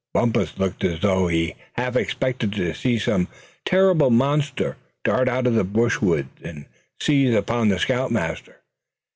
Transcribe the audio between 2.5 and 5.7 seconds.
to see some terrible monster dart out of the